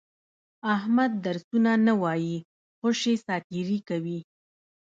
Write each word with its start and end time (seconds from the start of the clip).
احمد 0.75 1.11
درسونه 1.25 1.71
نه 1.85 1.93
وایي، 2.01 2.37
خوشې 2.79 3.13
ساتېري 3.25 3.79
کوي. 3.89 4.19